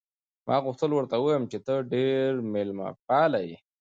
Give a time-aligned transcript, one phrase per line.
[0.47, 3.55] ما غوښتل ورته ووایم چې ته ډېره مېلمه پاله یې.